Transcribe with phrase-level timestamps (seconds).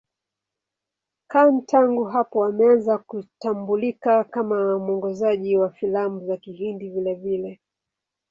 [1.27, 7.59] Khan tangu hapo ameanza kutambulika kama mwongozaji wa filamu za Kihindi vilevile.